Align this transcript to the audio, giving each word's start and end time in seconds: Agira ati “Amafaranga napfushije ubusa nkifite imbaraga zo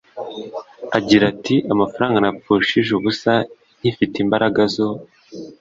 Agira 0.97 1.23
ati 1.33 1.55
“Amafaranga 1.73 2.17
napfushije 2.19 2.91
ubusa 2.95 3.33
nkifite 3.79 4.15
imbaraga 4.23 4.61
zo 4.75 4.87